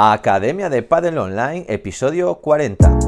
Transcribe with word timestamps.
Academia 0.00 0.70
de 0.70 0.84
Padel 0.84 1.18
Online, 1.18 1.64
episodio 1.66 2.36
40. 2.36 2.98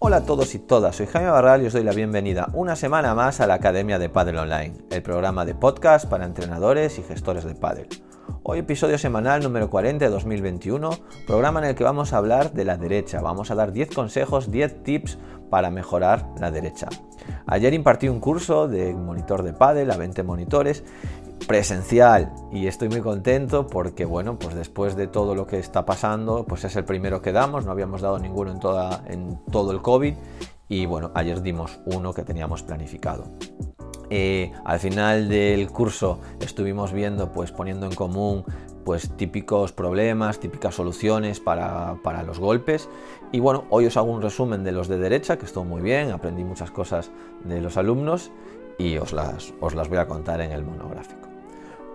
Hola 0.00 0.16
a 0.16 0.24
todos 0.26 0.56
y 0.56 0.58
todas, 0.58 0.96
soy 0.96 1.06
Jaime 1.06 1.30
Barral 1.30 1.62
y 1.62 1.66
os 1.66 1.72
doy 1.72 1.84
la 1.84 1.92
bienvenida 1.92 2.48
una 2.52 2.74
semana 2.74 3.14
más 3.14 3.40
a 3.40 3.46
la 3.46 3.54
Academia 3.54 4.00
de 4.00 4.08
Padel 4.08 4.38
Online, 4.38 4.74
el 4.90 5.02
programa 5.04 5.44
de 5.44 5.54
podcast 5.54 6.08
para 6.10 6.24
entrenadores 6.24 6.98
y 6.98 7.04
gestores 7.04 7.44
de 7.44 7.54
pádel. 7.54 7.86
Hoy 8.46 8.58
episodio 8.58 8.98
semanal 8.98 9.42
número 9.42 9.70
40 9.70 10.04
de 10.04 10.10
2021, 10.10 10.90
programa 11.26 11.60
en 11.60 11.64
el 11.64 11.74
que 11.74 11.82
vamos 11.82 12.12
a 12.12 12.18
hablar 12.18 12.52
de 12.52 12.66
la 12.66 12.76
derecha. 12.76 13.22
Vamos 13.22 13.50
a 13.50 13.54
dar 13.54 13.72
10 13.72 13.94
consejos, 13.94 14.50
10 14.50 14.82
tips 14.82 15.18
para 15.48 15.70
mejorar 15.70 16.28
la 16.38 16.50
derecha. 16.50 16.90
Ayer 17.46 17.72
impartí 17.72 18.06
un 18.10 18.20
curso 18.20 18.68
de 18.68 18.92
monitor 18.92 19.44
de 19.44 19.54
pádel 19.54 19.90
a 19.90 19.96
20 19.96 20.22
monitores 20.24 20.84
presencial 21.48 22.34
y 22.52 22.66
estoy 22.66 22.90
muy 22.90 23.00
contento 23.00 23.66
porque 23.66 24.04
bueno, 24.04 24.38
pues 24.38 24.54
después 24.54 24.94
de 24.94 25.06
todo 25.06 25.34
lo 25.34 25.46
que 25.46 25.58
está 25.58 25.86
pasando, 25.86 26.44
pues 26.44 26.64
es 26.64 26.76
el 26.76 26.84
primero 26.84 27.22
que 27.22 27.32
damos, 27.32 27.64
no 27.64 27.72
habíamos 27.72 28.02
dado 28.02 28.18
ninguno 28.18 28.50
en, 28.50 28.60
toda, 28.60 29.04
en 29.06 29.40
todo 29.50 29.72
el 29.72 29.80
COVID 29.80 30.16
y 30.68 30.84
bueno, 30.84 31.12
ayer 31.14 31.40
dimos 31.40 31.80
uno 31.86 32.12
que 32.12 32.24
teníamos 32.24 32.62
planificado. 32.62 33.24
Eh, 34.10 34.52
al 34.64 34.80
final 34.80 35.28
del 35.28 35.68
curso 35.70 36.20
estuvimos 36.40 36.92
viendo, 36.92 37.32
pues 37.32 37.52
poniendo 37.52 37.86
en 37.86 37.94
común 37.94 38.44
pues 38.84 39.10
típicos 39.16 39.72
problemas, 39.72 40.38
típicas 40.40 40.74
soluciones 40.74 41.40
para, 41.40 42.22
los 42.26 42.38
golpes. 42.38 42.88
Y 43.32 43.40
bueno, 43.40 43.64
hoy 43.70 43.86
os 43.86 43.96
hago 43.96 44.12
un 44.12 44.22
resumen 44.22 44.62
de 44.62 44.72
los 44.72 44.88
de 44.88 44.98
derecha, 44.98 45.38
que 45.38 45.46
estuvo 45.46 45.64
muy 45.64 45.80
bien, 45.80 46.10
aprendí 46.12 46.44
muchas 46.44 46.70
cosas 46.70 47.10
de 47.44 47.60
los 47.60 47.76
alumnos 47.76 48.30
y 48.78 48.98
os 48.98 49.12
las, 49.12 49.54
os 49.60 49.74
las 49.74 49.88
voy 49.88 49.98
a 49.98 50.06
contar 50.06 50.40
en 50.40 50.52
el 50.52 50.64
monográfico. 50.64 51.33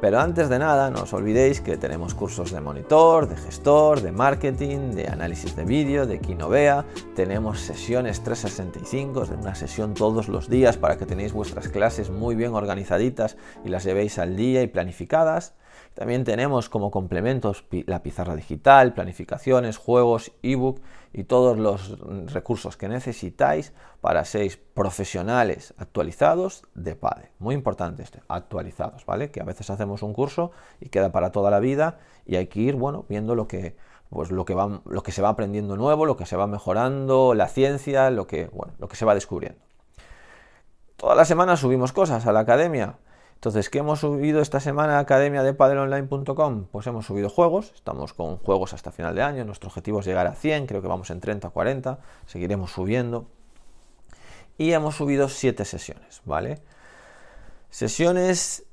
Pero 0.02 0.22
antes 0.22 0.48
de 0.48 0.60
nada, 0.60 0.90
no 0.90 1.04
os 1.04 1.12
olvidéis 1.12 1.60
que 1.60 1.76
tenemos 1.76 2.14
cursos 2.14 2.52
de 2.52 2.62
monitor, 2.62 3.28
de 3.28 3.36
gestor, 3.36 4.00
de 4.00 4.14
marketing, 4.14 4.92
de 4.92 5.10
análisis 5.10 5.58
de 5.58 5.66
vídeo, 5.66 6.08
de 6.08 6.20
Kinovea. 6.20 6.86
Tenemos 7.18 7.60
sesiones 7.60 8.24
365, 8.24 9.26
de 9.26 9.36
una 9.36 9.56
sesión 9.56 9.94
todos 9.94 10.30
los 10.30 10.50
días 10.50 10.78
para 10.78 10.98
que 10.98 11.06
tenéis 11.06 11.34
vuestras 11.34 11.68
clases 11.68 12.12
muy 12.12 12.36
bien 12.36 12.54
organizaditas 12.54 13.36
y 13.66 13.70
las 13.70 13.84
llevéis 13.84 14.20
al 14.20 14.38
día 14.38 14.62
y 14.62 14.68
planificadas. 14.68 15.54
También 15.94 16.24
tenemos 16.24 16.70
como 16.70 16.92
complementos 16.92 17.66
la 17.86 18.04
pizarra 18.04 18.36
digital, 18.36 18.94
planificaciones, 18.94 19.78
juegos, 19.78 20.32
ebook 20.44 20.82
y 21.14 21.24
todos 21.24 21.58
los 21.58 21.98
recursos 22.32 22.78
que 22.78 22.88
necesitáis 22.88 23.74
para 24.02 24.26
seis 24.26 24.58
profesionales 24.58 25.74
actualizados 25.78 26.64
de 26.76 26.96
PADE. 26.96 27.32
Muy 27.40 27.56
importante 27.56 28.04
este, 28.04 28.22
actualizados, 28.28 29.06
¿vale? 29.06 29.32
Que 29.32 29.42
a 29.42 29.46
veces 29.46 29.70
hacemos 29.70 30.04
un 30.04 30.14
curso 30.14 30.52
y 30.80 30.90
queda 30.90 31.12
para 31.12 31.32
toda 31.32 31.52
la 31.52 31.60
vida 31.60 32.00
y 32.26 32.36
hay 32.36 32.48
que 32.48 32.62
ir, 32.62 32.76
bueno, 32.76 33.06
viendo 33.10 33.36
lo 33.36 33.48
que 33.48 33.76
pues 34.10 34.32
lo 34.32 34.44
que, 34.44 34.58
que 35.04 35.12
se 35.12 35.22
va 35.22 35.30
aprendiendo 35.30 35.78
nuevo, 35.78 36.06
lo 36.06 36.18
que 36.18 36.26
se 36.26 36.36
va 36.36 36.48
mejorando, 36.48 37.36
la 37.36 37.48
ciencia, 37.48 38.10
lo 38.10 38.26
que, 38.26 38.48
bueno, 38.48 38.74
lo 38.80 38.88
que 38.88 38.96
se 38.96 39.06
va 39.06 39.14
descubriendo. 39.14 39.60
Todas 40.96 41.16
las 41.16 41.28
semanas 41.28 41.60
subimos 41.60 41.94
cosas 41.94 42.26
a 42.26 42.32
la 42.32 42.42
academia. 42.42 42.96
Entonces, 43.40 43.70
¿qué 43.70 43.78
hemos 43.80 44.02
subido 44.02 44.42
esta 44.42 44.60
semana 44.60 44.98
a 44.98 45.00
academia 45.00 45.44
de 45.44 45.54
padelonline.com? 45.54 46.66
Pues 46.74 46.86
hemos 46.88 47.06
subido 47.06 47.30
juegos, 47.30 47.72
estamos 47.74 48.12
con 48.12 48.36
juegos 48.36 48.74
hasta 48.74 48.92
final 48.92 49.16
de 49.16 49.22
año, 49.22 49.46
nuestro 49.46 49.70
objetivo 49.70 50.02
es 50.02 50.06
llegar 50.06 50.28
a 50.28 50.34
100, 50.34 50.68
creo 50.68 50.82
que 50.82 50.90
vamos 50.90 51.10
en 51.10 51.22
30 51.22 51.48
o 51.48 51.52
40, 51.52 52.00
seguiremos 52.26 52.72
subiendo. 52.72 53.28
Y 54.58 54.74
hemos 54.74 54.96
subido 54.96 55.30
7 55.30 55.64
sesiones, 55.64 56.22
¿vale? 56.26 56.60
Sesiones 57.70 58.66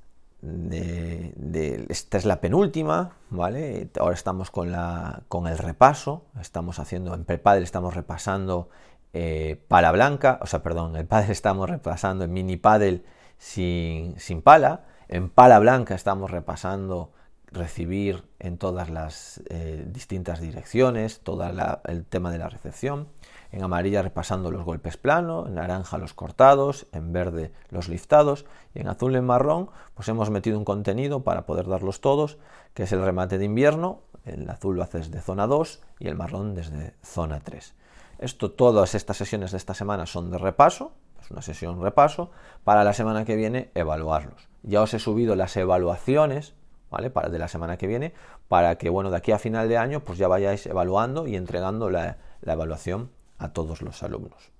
de, 0.42 1.86
esta 1.88 2.18
es 2.18 2.24
la 2.24 2.40
penúltima, 2.40 3.12
¿vale? 3.30 3.88
Ahora 4.00 4.14
estamos 4.16 4.50
con, 4.50 4.72
la, 4.72 5.22
con 5.28 5.46
el 5.46 5.58
repaso, 5.58 6.24
estamos 6.40 6.80
haciendo, 6.80 7.14
en 7.14 7.24
Prepadel 7.24 7.62
estamos 7.62 7.94
repasando 7.94 8.68
eh, 9.12 9.62
pala 9.68 9.92
blanca, 9.92 10.40
o 10.42 10.46
sea, 10.46 10.64
perdón, 10.64 10.96
el 10.96 11.06
padel 11.06 11.30
estamos 11.30 11.70
repasando 11.70 12.24
en 12.24 12.32
mini 12.32 12.56
padel 12.56 13.04
sin, 13.38 14.42
pala. 14.42 14.84
En 15.08 15.30
pala 15.30 15.58
blanca 15.58 15.94
estamos 15.94 16.30
repasando 16.30 17.12
recibir 17.52 18.24
en 18.38 18.58
todas 18.58 18.90
las 18.90 19.40
eh, 19.48 19.84
distintas 19.86 20.40
direcciones, 20.40 21.20
todo 21.20 21.44
el 21.84 22.04
tema 22.04 22.30
de 22.30 22.38
la 22.38 22.48
recepción. 22.48 23.08
En 23.52 23.62
amarilla 23.62 24.02
repasando 24.02 24.50
los 24.50 24.64
golpes 24.64 24.96
planos, 24.96 25.46
en 25.46 25.54
naranja 25.54 25.98
los 25.98 26.12
cortados, 26.12 26.86
en 26.92 27.12
verde 27.12 27.52
los 27.70 27.88
liftados 27.88 28.44
y 28.74 28.80
en 28.80 28.88
azul 28.88 29.14
y 29.14 29.16
en 29.16 29.24
marrón 29.24 29.70
pues 29.94 30.08
hemos 30.08 30.30
metido 30.30 30.58
un 30.58 30.64
contenido 30.64 31.22
para 31.22 31.46
poder 31.46 31.68
darlos 31.68 32.00
todos, 32.00 32.38
que 32.74 32.82
es 32.82 32.92
el 32.92 33.02
remate 33.02 33.38
de 33.38 33.44
invierno, 33.44 34.02
el 34.26 34.50
azul 34.50 34.76
lo 34.76 34.82
haces 34.82 35.10
de 35.10 35.20
zona 35.20 35.46
2 35.46 35.80
y 36.00 36.08
el 36.08 36.16
marrón 36.16 36.54
desde 36.54 36.94
zona 37.02 37.40
3. 37.40 37.74
Esto, 38.18 38.50
todas 38.50 38.94
estas 38.94 39.16
sesiones 39.16 39.52
de 39.52 39.58
esta 39.58 39.74
semana 39.74 40.06
son 40.06 40.30
de 40.30 40.38
repaso, 40.38 40.92
una 41.30 41.42
sesión 41.42 41.82
repaso, 41.82 42.30
para 42.64 42.84
la 42.84 42.92
semana 42.92 43.24
que 43.24 43.36
viene 43.36 43.70
evaluarlos. 43.74 44.48
Ya 44.62 44.82
os 44.82 44.94
he 44.94 44.98
subido 44.98 45.36
las 45.36 45.56
evaluaciones, 45.56 46.54
¿vale? 46.90 47.10
Para 47.10 47.28
de 47.28 47.38
la 47.38 47.48
semana 47.48 47.76
que 47.76 47.86
viene, 47.86 48.14
para 48.48 48.76
que, 48.76 48.90
bueno, 48.90 49.10
de 49.10 49.16
aquí 49.16 49.32
a 49.32 49.38
final 49.38 49.68
de 49.68 49.78
año, 49.78 50.00
pues 50.00 50.18
ya 50.18 50.28
vayáis 50.28 50.66
evaluando 50.66 51.26
y 51.26 51.36
entregando 51.36 51.90
la, 51.90 52.18
la 52.40 52.52
evaluación 52.52 53.10
a 53.38 53.52
todos 53.52 53.82
los 53.82 54.02
alumnos. 54.02 54.50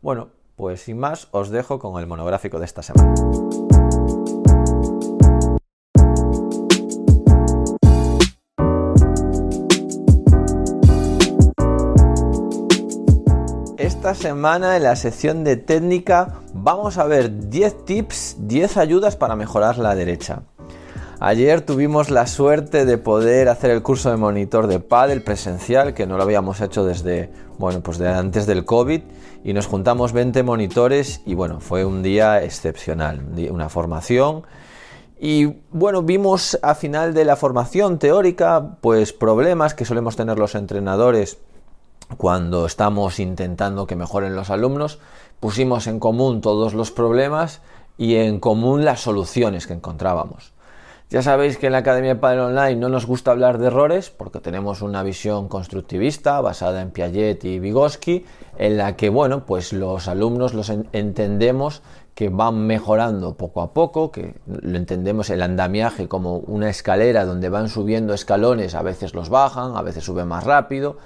Bueno, 0.00 0.30
pues 0.56 0.82
sin 0.82 0.98
más, 0.98 1.28
os 1.32 1.50
dejo 1.50 1.78
con 1.78 2.00
el 2.00 2.06
monográfico 2.06 2.58
de 2.58 2.64
esta 2.64 2.82
semana. 2.82 3.14
Esta 14.10 14.28
semana 14.28 14.78
en 14.78 14.84
la 14.84 14.96
sección 14.96 15.44
de 15.44 15.58
técnica 15.58 16.40
vamos 16.54 16.96
a 16.96 17.04
ver 17.04 17.50
10 17.50 17.84
tips, 17.84 18.36
10 18.38 18.78
ayudas 18.78 19.16
para 19.16 19.36
mejorar 19.36 19.76
la 19.76 19.94
derecha. 19.94 20.44
Ayer 21.20 21.60
tuvimos 21.60 22.08
la 22.08 22.26
suerte 22.26 22.86
de 22.86 22.96
poder 22.96 23.50
hacer 23.50 23.70
el 23.70 23.82
curso 23.82 24.10
de 24.10 24.16
monitor 24.16 24.66
de 24.66 24.80
pádel 24.80 25.20
presencial, 25.20 25.92
que 25.92 26.06
no 26.06 26.16
lo 26.16 26.22
habíamos 26.22 26.62
hecho 26.62 26.86
desde, 26.86 27.30
bueno, 27.58 27.82
pues 27.82 27.98
de 27.98 28.08
antes 28.08 28.46
del 28.46 28.64
COVID, 28.64 29.02
y 29.44 29.52
nos 29.52 29.66
juntamos 29.66 30.14
20 30.14 30.42
monitores 30.42 31.20
y 31.26 31.34
bueno, 31.34 31.60
fue 31.60 31.84
un 31.84 32.02
día 32.02 32.42
excepcional, 32.42 33.20
una 33.50 33.68
formación. 33.68 34.44
Y 35.20 35.56
bueno, 35.70 36.00
vimos 36.00 36.58
a 36.62 36.74
final 36.74 37.12
de 37.12 37.26
la 37.26 37.36
formación 37.36 37.98
teórica, 37.98 38.78
pues 38.80 39.12
problemas 39.12 39.74
que 39.74 39.84
solemos 39.84 40.16
tener 40.16 40.38
los 40.38 40.54
entrenadores 40.54 41.36
cuando 42.16 42.66
estamos 42.66 43.20
intentando 43.20 43.86
que 43.86 43.96
mejoren 43.96 44.34
los 44.34 44.50
alumnos, 44.50 44.98
pusimos 45.40 45.86
en 45.86 46.00
común 46.00 46.40
todos 46.40 46.74
los 46.74 46.90
problemas 46.90 47.60
y 47.96 48.16
en 48.16 48.40
común 48.40 48.84
las 48.84 49.00
soluciones 49.00 49.66
que 49.66 49.74
encontrábamos. 49.74 50.52
Ya 51.10 51.22
sabéis 51.22 51.56
que 51.56 51.66
en 51.66 51.72
la 51.72 51.78
Academia 51.78 52.14
de 52.14 52.20
Padre 52.20 52.42
Online 52.42 52.76
no 52.76 52.90
nos 52.90 53.06
gusta 53.06 53.30
hablar 53.30 53.56
de 53.56 53.68
errores 53.68 54.10
porque 54.10 54.40
tenemos 54.40 54.82
una 54.82 55.02
visión 55.02 55.48
constructivista 55.48 56.38
basada 56.42 56.82
en 56.82 56.90
Piaget 56.90 57.44
y 57.44 57.58
Vygotsky, 57.58 58.26
en 58.58 58.76
la 58.76 58.94
que, 58.94 59.08
bueno, 59.08 59.46
pues 59.46 59.72
los 59.72 60.06
alumnos 60.06 60.52
los 60.52 60.68
entendemos 60.68 61.82
que 62.14 62.28
van 62.28 62.66
mejorando 62.66 63.36
poco 63.36 63.62
a 63.62 63.72
poco, 63.72 64.12
que 64.12 64.34
lo 64.46 64.76
entendemos 64.76 65.30
el 65.30 65.40
andamiaje 65.40 66.08
como 66.08 66.38
una 66.38 66.68
escalera 66.68 67.24
donde 67.24 67.48
van 67.48 67.70
subiendo 67.70 68.12
escalones, 68.12 68.74
a 68.74 68.82
veces 68.82 69.14
los 69.14 69.30
bajan, 69.30 69.76
a 69.76 69.82
veces 69.82 70.04
suben 70.04 70.28
más 70.28 70.44
rápido, 70.44 70.98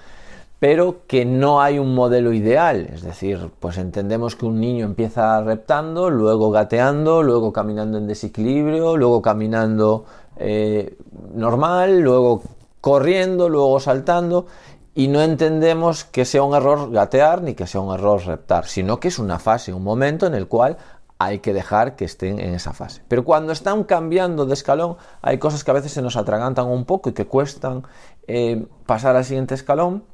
pero 0.62 1.09
que 1.09 1.25
no 1.25 1.61
hay 1.61 1.81
un 1.81 1.93
modelo 1.93 2.33
ideal. 2.33 2.87
Es 2.95 3.03
decir, 3.03 3.50
pues 3.59 3.78
entendemos 3.78 4.37
que 4.37 4.47
un 4.47 4.61
niño 4.61 4.84
empieza 4.84 5.42
reptando, 5.42 6.09
luego 6.09 6.53
gateando, 6.53 7.25
luego 7.25 7.53
caminando 7.53 7.98
en 7.98 8.07
desequilibrio, 8.07 8.97
luego 8.97 9.21
caminando 9.22 10.04
eh, 10.36 10.97
normal, 11.34 11.98
luego 12.03 12.42
corriendo, 12.81 13.48
luego 13.48 13.81
saltando, 13.81 14.47
y 14.95 15.09
no 15.09 15.21
entendemos 15.21 16.04
que 16.04 16.25
sea 16.25 16.45
un 16.45 16.54
error 16.54 16.92
gatear 16.92 17.42
ni 17.42 17.54
que 17.54 17.66
sea 17.66 17.81
un 17.81 17.92
error 17.92 18.25
reptar, 18.25 18.66
sino 18.66 19.01
que 19.01 19.09
es 19.09 19.19
una 19.19 19.41
fase, 19.41 19.72
un 19.72 19.83
momento 19.83 20.28
en 20.28 20.34
el 20.34 20.47
cual 20.47 20.77
hay 21.19 21.41
que 21.41 21.53
dejar 21.53 21.97
que 21.97 22.04
estén 22.04 22.39
en 22.39 22.54
esa 22.54 22.72
fase. 22.72 23.03
Pero 23.09 23.25
cuando 23.25 23.53
están 23.53 23.83
cambiando 23.83 24.47
de 24.47 24.54
escalón, 24.54 24.97
hay 25.22 25.39
cosas 25.39 25.65
que 25.65 25.72
a 25.72 25.75
veces 25.75 25.91
se 25.91 26.03
nos 26.03 26.15
atragantan 26.16 26.69
un 26.69 26.84
poco 26.84 27.10
y 27.10 27.15
que 27.15 27.27
cuestan 27.27 27.83
eh, 28.28 28.65
pasar 28.86 29.16
al 29.16 29.25
siguiente 29.25 29.57
escalón 29.57 30.04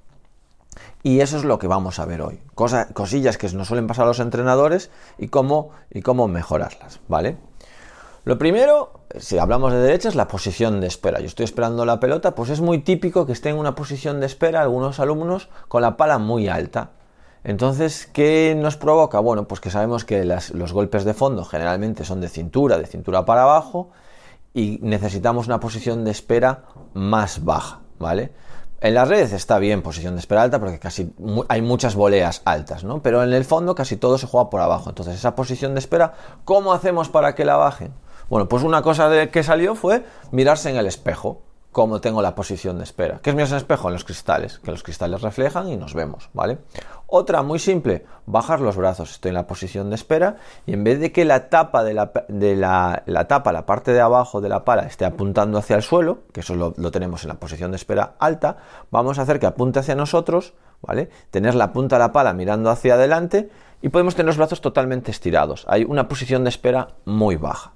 y 1.08 1.22
eso 1.22 1.38
es 1.38 1.44
lo 1.44 1.58
que 1.58 1.66
vamos 1.66 2.00
a 2.00 2.05
ver 2.05 2.20
hoy. 2.20 2.38
cosillas 2.55 3.38
que 3.38 3.49
nos 3.52 3.69
suelen 3.69 3.87
pasar 3.87 4.05
a 4.05 4.08
los 4.08 4.20
entrenadores 4.20 4.90
y 5.16 5.28
cómo, 5.28 5.70
y 5.90 6.02
cómo 6.02 6.28
mejorarlas, 6.28 7.00
¿vale? 7.08 7.38
Lo 8.25 8.37
primero, 8.37 9.00
si 9.16 9.38
hablamos 9.38 9.72
de 9.72 9.78
derecha, 9.78 10.10
es 10.10 10.16
la 10.16 10.28
posición 10.28 10.82
de 10.82 10.87
espera. 10.87 11.20
Yo 11.20 11.25
estoy 11.25 11.44
esperando 11.44 11.87
la 11.87 11.99
pelota, 11.99 12.34
pues 12.34 12.50
es 12.50 12.60
muy 12.60 12.81
típico 12.81 13.25
que 13.25 13.32
esté 13.32 13.49
en 13.49 13.56
una 13.56 13.75
posición 13.75 14.20
de 14.20 14.26
espera 14.26 14.60
algunos 14.60 15.00
alumnos 15.00 15.49
con 15.69 15.81
la 15.81 15.96
pala 15.96 16.19
muy 16.19 16.46
alta. 16.46 16.90
Entonces, 17.43 18.06
¿qué 18.12 18.55
nos 18.55 18.76
provoca? 18.76 19.19
Bueno, 19.19 19.49
pues 19.49 19.62
que 19.62 19.70
sabemos 19.70 20.05
que 20.05 20.26
los 20.26 20.72
golpes 20.75 21.05
de 21.06 21.14
fondo 21.14 21.46
generalmente 21.46 22.05
son 22.05 22.20
de 22.20 22.28
cintura, 22.28 22.76
de 22.76 22.87
cintura 22.87 23.25
para 23.25 23.44
abajo, 23.44 23.88
y 24.52 24.78
necesitamos 24.82 25.46
una 25.46 25.58
posición 25.58 26.05
de 26.05 26.10
espera 26.10 26.64
más 26.93 27.44
baja, 27.46 27.81
¿vale? 27.99 28.32
En 28.80 28.94
las 28.94 29.08
redes 29.08 29.32
está 29.32 29.58
bien 29.58 29.82
posición 29.82 30.14
de 30.14 30.20
espera 30.20 30.42
alta 30.42 30.60
porque 30.60 30.78
casi 30.78 31.12
hay 31.48 31.62
muchas 31.62 31.96
voleas 31.96 32.42
altas, 32.44 32.84
¿no? 32.84 33.02
Pero 33.02 33.25
en 33.25 33.32
el 33.32 33.44
fondo 33.44 33.75
casi 33.75 33.96
todo 33.96 34.19
se 34.19 34.28
juega 34.28 34.50
por 34.50 34.60
abajo. 34.60 34.90
Entonces, 34.90 35.16
esa 35.16 35.34
posición 35.34 35.75
de 35.75 35.80
espera, 35.80 36.14
¿cómo 36.44 36.72
hacemos 36.72 37.08
para 37.08 37.34
que 37.34 37.44
la 37.44 37.56
bajen? 37.56 37.92
Bueno, 38.28 38.48
pues 38.48 38.62
una 38.62 38.82
cosa 38.82 39.08
de 39.08 39.30
que 39.30 39.42
salió 39.42 39.75
fue 39.75 40.04
mirarse 40.30 40.70
en 40.70 40.76
el 40.76 40.86
espejo 40.86 41.42
cómo 41.72 42.00
tengo 42.00 42.22
la 42.22 42.34
posición 42.34 42.78
de 42.78 42.84
espera. 42.84 43.20
¿Qué 43.22 43.30
es 43.30 43.36
mi 43.36 43.42
espejo? 43.42 43.88
En 43.88 43.94
los 43.94 44.04
cristales, 44.04 44.58
que 44.60 44.70
los 44.70 44.82
cristales 44.82 45.22
reflejan 45.22 45.69
y 45.69 45.76
nos 45.76 45.94
vemos, 45.94 46.31
¿vale? 46.32 46.58
Otra 47.10 47.43
muy 47.43 47.58
simple, 47.58 48.05
bajar 48.26 48.60
los 48.60 48.76
brazos. 48.76 49.12
Estoy 49.12 49.31
en 49.31 49.37
la 49.37 49.46
posición 49.46 49.88
de 49.88 49.94
espera 49.94 50.37
y 50.66 50.75
en 50.75 50.84
vez 50.84 51.00
de 51.00 51.10
que 51.10 51.25
la 51.25 51.49
tapa 51.49 51.82
de 51.82 51.94
la, 51.94 53.26
tapa, 53.26 53.50
la 53.50 53.64
parte 53.64 53.94
de 53.94 54.00
abajo 54.02 54.43
de 54.43 54.50
la 54.50 54.62
pala, 54.62 54.82
esté 54.82 55.06
apuntando 55.06 55.56
hacia 55.56 55.76
el 55.76 55.82
suelo, 55.82 56.25
que 56.34 56.40
eso 56.40 56.55
lo, 56.55 56.75
lo, 56.76 56.90
tenemos 56.90 57.22
en 57.22 57.28
la 57.28 57.37
posición 57.37 57.70
de 57.70 57.78
espera 57.78 58.16
alta, 58.19 58.58
vamos 58.90 59.19
a 59.19 59.22
hacer 59.22 59.40
que 59.40 59.46
apunte 59.46 59.78
hacia 59.78 59.94
nosotros, 59.94 60.52
¿vale? 60.82 61.08
Tener 61.31 61.55
la 61.55 61.72
punta 61.72 61.96
de 61.96 62.00
la 62.00 62.12
pala 62.12 62.34
mirando 62.34 62.69
hacia 62.69 62.93
adelante 62.93 63.49
y 63.81 63.88
podemos 63.88 64.14
tener 64.14 64.26
los 64.26 64.37
brazos 64.37 64.60
totalmente 64.60 65.10
estirados. 65.10 65.64
Hay 65.66 65.84
una 65.84 66.08
posición 66.08 66.44
de 66.44 66.50
espera 66.50 66.88
muy 67.06 67.37
baja. 67.37 67.72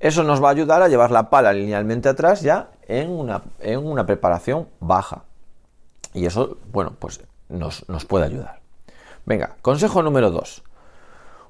Eso 0.00 0.22
nos 0.22 0.42
va 0.42 0.48
a 0.48 0.52
ayudar 0.52 0.80
a 0.80 0.88
llevar 0.88 1.10
la 1.10 1.28
pala 1.28 1.52
linealmente 1.52 2.08
atrás 2.08 2.40
ya 2.40 2.70
en 2.88 3.10
una, 3.10 3.42
en 3.60 3.84
una 3.84 4.06
preparación 4.06 4.68
baja. 4.80 5.24
Y 6.14 6.24
eso, 6.24 6.56
bueno, 6.72 6.94
pues 6.98 7.20
nos, 7.48 7.84
puede 8.06 8.26
ayudar. 8.26 8.60
Venga, 9.26 9.56
consejo 9.62 10.02
número 10.02 10.30
2. 10.30 10.62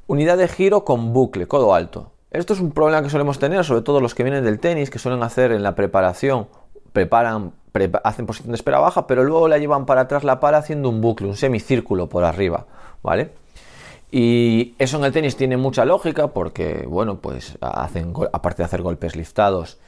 Unidad 0.06 0.38
de 0.38 0.48
giro 0.48 0.84
con 0.84 1.12
bucle, 1.12 1.46
codo 1.46 1.74
alto. 1.74 2.12
Esto 2.30 2.52
es 2.52 2.60
un 2.60 2.72
problema 2.72 3.02
que 3.02 3.10
solemos 3.10 3.38
tener, 3.38 3.64
sobre 3.64 3.82
todo 3.82 4.00
los 4.00 4.14
que 4.14 4.22
vienen 4.22 4.44
del 4.44 4.58
tenis, 4.58 4.90
que 4.90 4.98
suelen 4.98 5.22
hacer 5.22 5.52
en 5.52 5.62
la 5.62 5.74
preparación, 5.74 6.48
preparan, 6.92 7.52
hacen 8.02 8.26
posición 8.26 8.50
de 8.50 8.56
espera 8.56 8.78
baja, 8.80 9.06
pero 9.06 9.24
luego 9.24 9.48
la 9.48 9.58
llevan 9.58 9.86
para 9.86 10.02
atrás 10.02 10.24
la 10.24 10.40
pala 10.40 10.58
haciendo 10.58 10.88
un 10.88 11.00
bucle, 11.00 11.28
un 11.28 11.36
semicírculo 11.36 12.08
por 12.08 12.24
arriba, 12.24 12.66
¿vale? 13.02 13.32
Y 14.10 14.74
eso 14.78 14.98
en 14.98 15.04
el 15.04 15.12
tenis 15.12 15.36
tiene 15.36 15.56
mucha 15.56 15.84
lógica 15.84 16.28
porque, 16.28 16.84
bueno, 16.86 17.18
pues 17.18 17.58
hacen, 17.60 18.12
aparte 18.32 18.62
de 18.62 18.66
hacer 18.66 18.82
golpes 18.82 19.16
liftados, 19.16 19.78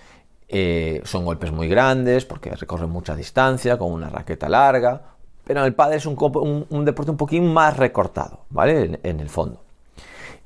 eh, 0.49 1.00
son 1.05 1.25
golpes 1.25 1.52
muy 1.52 1.69
grandes 1.69 2.25
porque 2.25 2.50
recorren 2.50 2.91
mucha 2.91 3.14
distancia 3.17 3.79
con 3.79 3.93
una 3.93 4.09
raqueta 4.09 4.49
larga, 4.49 5.15
pero 5.46 5.60
en 5.60 5.66
el 5.66 5.75
pádel 5.75 5.98
es 5.98 6.06
un, 6.06 6.84
deporte 6.84 7.10
un 7.10 7.16
poquín 7.16 7.52
más 7.52 7.76
recortado, 7.76 8.40
¿vale? 8.50 8.98
En, 9.04 9.20
el 9.20 9.28
fondo. 9.28 9.60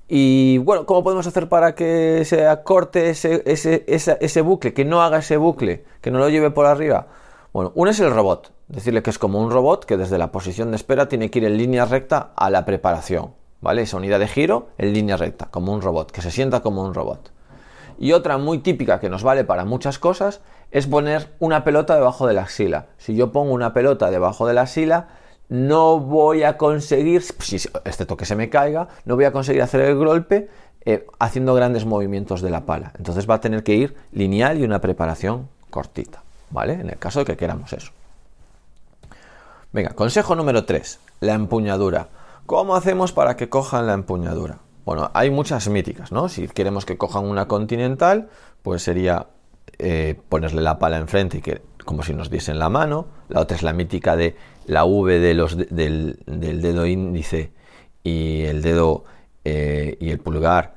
Y 0.06 0.58
bueno, 0.58 0.85
¿cómo 0.85 1.02
podemos 1.02 1.26
hacer 1.26 1.49
para 1.49 1.75
que 1.75 2.25
se 2.26 2.47
acorte 2.47 3.08
ese, 3.11 3.43
ese, 3.47 4.41
bucle, 4.43 4.75
que 4.75 4.85
no 4.85 5.02
haga 5.02 5.19
ese 5.19 5.38
bucle, 5.38 5.85
que 6.02 6.11
no 6.11 6.19
lo 6.19 6.29
lleve 6.29 6.50
por 6.50 6.67
arriba? 6.67 7.06
Bueno, 7.55 7.73
uno 7.75 7.91
es 7.91 7.99
el 8.00 8.12
robot, 8.12 8.52
decirle 8.69 9.02
que 9.02 9.11
es 9.11 9.19
como 9.19 9.41
un 9.41 9.50
robot 9.50 9.87
que 9.87 9.97
desde 9.97 10.19
la 10.19 10.31
posición 10.31 10.70
de 10.70 10.76
espera 10.76 11.08
tiene 11.08 11.31
que 11.31 11.38
ir 11.38 11.46
en 11.46 11.56
línea 11.56 11.87
recta 11.87 12.32
a 12.37 12.50
la 12.50 12.67
preparación. 12.67 13.32
¿vale? 13.62 13.82
Esa 13.82 13.96
unidad 13.96 14.19
de 14.19 14.29
giro 14.29 14.69
en 14.76 14.93
línea 14.93 15.17
recta, 15.17 15.46
como 15.46 15.73
un 15.73 15.81
robot, 15.81 16.11
que 16.11 16.20
se 16.20 16.31
sienta 16.31 16.61
como 16.61 16.82
un 16.82 16.93
robot. 16.93 17.32
Y 17.99 18.12
otra 18.12 18.38
muy 18.38 18.58
típica 18.58 19.00
que 19.00 19.08
nos 19.08 19.23
vale 19.23 19.44
para 19.44 19.64
muchas 19.64 19.99
cosas 19.99 20.41
es 20.70 20.87
poner 20.87 21.31
una 21.38 21.64
pelota 21.64 21.94
debajo 21.94 22.26
de 22.26 22.34
la 22.34 22.43
axila. 22.43 22.87
Si 22.99 23.14
yo 23.14 23.32
pongo 23.32 23.52
una 23.52 23.72
pelota 23.72 24.11
debajo 24.11 24.46
de 24.46 24.55
la 24.55 24.62
axila, 24.62 25.08
no 25.49 25.99
voy 25.99 26.44
a 26.44 26.56
conseguir, 26.56 27.22
excepto 27.84 28.17
que 28.17 28.25
se 28.25 28.37
me 28.37 28.49
caiga, 28.49 28.88
no 29.05 29.17
voy 29.17 29.25
a 29.25 29.32
conseguir 29.32 29.62
hacer 29.62 29.81
el 29.81 29.96
golpe 29.96 30.49
eh, 30.84 31.06
haciendo 31.19 31.55
grandes 31.55 31.84
movimientos 31.84 32.40
de 32.40 32.50
la 32.50 32.67
pala. 32.67 32.93
Entonces 32.96 33.28
va 33.28 33.34
a 33.34 33.40
tener 33.40 33.64
que 33.64 33.75
ir 33.75 33.96
lineal 34.12 34.58
y 34.58 34.64
una 34.64 34.81
preparación 34.81 35.49
cortita, 35.70 36.22
¿vale? 36.50 36.75
En 36.75 36.88
el 36.88 36.99
caso 36.99 37.20
de 37.20 37.25
que 37.25 37.37
queramos 37.37 37.72
eso. 37.72 37.90
Venga, 39.72 39.90
consejo 39.90 40.34
número 40.37 40.64
3, 40.64 41.00
la 41.20 41.34
empuñadura. 41.34 42.08
¿Cómo 42.46 42.75
hacemos 42.75 43.12
para 43.12 43.37
que 43.37 43.49
cojan 43.49 43.87
la 43.87 43.94
empuñadura? 43.94 44.58
Bueno, 44.84 45.11
hay 45.14 45.31
muchas 45.31 45.69
míticas, 45.69 46.11
¿no? 46.11 46.28
Si 46.28 46.49
queremos 46.49 46.87
que 46.87 46.96
cojan 46.96 47.25
una 47.25 47.46
continental, 47.46 48.28
pues 48.62 48.82
sería 48.82 49.26
eh, 49.78 50.19
ponerle 50.28 50.62
la 50.62 50.78
pala 50.78 50.99
enfrente 50.99 51.38
y 51.38 51.40
que 51.40 51.62
como 51.84 52.02
si 52.02 52.14
nos 52.14 52.31
diesen 52.31 52.58
la 52.58 52.69
mano. 52.69 53.06
La 53.28 53.40
otra 53.40 53.56
es 53.56 53.62
la 53.62 53.72
mítica 53.72 54.17
de 54.17 54.37
la 54.67 54.84
V 54.84 55.19
de 55.19 55.34
los, 55.34 55.56
del, 55.56 56.19
dedo 56.26 56.87
índice 56.87 57.52
y 58.02 58.43
el 58.43 58.62
dedo 58.62 59.05
eh, 59.44 59.96
y 60.00 60.11
el 60.11 60.19
pulgar. 60.19 60.75